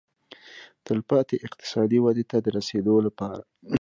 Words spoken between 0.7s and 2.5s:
تلپاتې اقتصادي ودې ته د